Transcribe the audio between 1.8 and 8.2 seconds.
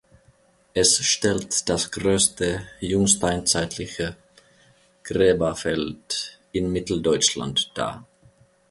größte jungsteinzeitliche Gräberfeld in Mitteldeutschland dar.